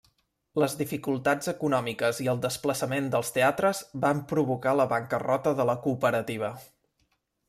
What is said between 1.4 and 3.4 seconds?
econòmiques i el desplaçament dels